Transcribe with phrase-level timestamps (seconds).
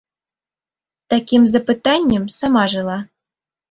[1.15, 3.01] Такім запытаннем сама жыла.